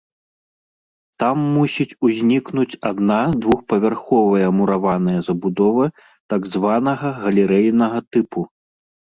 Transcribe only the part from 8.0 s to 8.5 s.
тыпу.